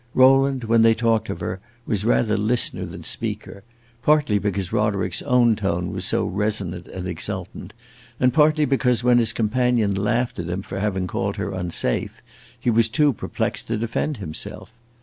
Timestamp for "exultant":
7.07-7.75